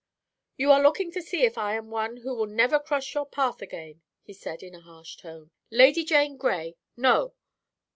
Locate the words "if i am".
1.45-1.91